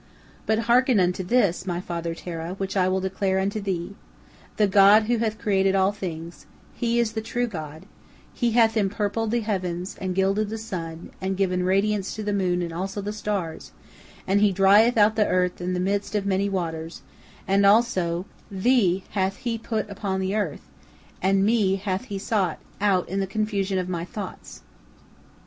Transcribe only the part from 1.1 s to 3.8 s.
this, my father Terah, which I will declare unto